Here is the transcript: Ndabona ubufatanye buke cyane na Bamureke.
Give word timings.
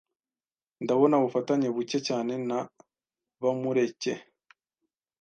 Ndabona 0.83 1.15
ubufatanye 1.19 1.67
buke 1.75 1.99
cyane 2.07 2.33
na 2.49 2.59
Bamureke. 3.41 4.13